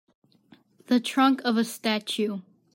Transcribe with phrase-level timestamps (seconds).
[0.87, 2.41] The trunk of a statue.